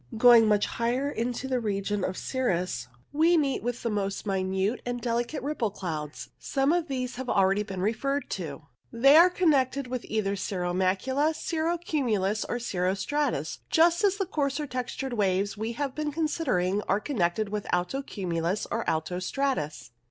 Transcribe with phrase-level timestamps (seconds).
[0.17, 4.81] Going much higher up into the region of cirrus, we meet with the most minute
[4.83, 6.29] and delicate ripple clouds.
[6.39, 8.63] Some of these have already been referred to.
[8.91, 14.25] They are connected with either cirro macula, cirro cumulus, or cirro stratus, just as the
[14.25, 19.19] coarser textured waves we have been considering are con nected with alto cumulus or alto
[19.19, 19.91] stratus.